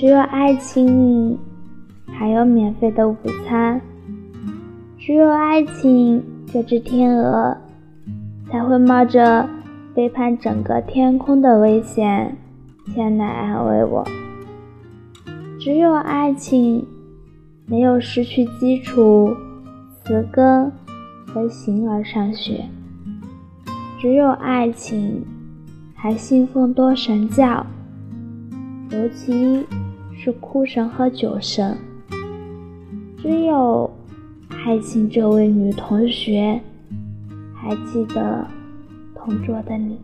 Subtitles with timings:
[0.00, 1.36] 只有爱情里，
[2.06, 3.80] 还有免费的午餐。
[4.96, 7.56] 只有爱情，这只天鹅
[8.48, 9.48] 才会冒着
[9.96, 12.36] 背叛整个天空的危险
[12.94, 14.06] 前来安慰我。
[15.58, 16.86] 只有爱情，
[17.66, 19.36] 没有失去基础、
[20.04, 20.70] 词根
[21.26, 22.64] 和形而上学。
[23.98, 25.26] 只有爱情，
[25.92, 27.66] 还信奉多神教，
[28.92, 29.66] 尤其
[30.20, 31.78] 是哭神和酒神。
[33.22, 33.88] 只有
[34.64, 36.60] 爱情，这位女同学，
[37.54, 38.44] 还记得
[39.14, 39.96] 同桌的你。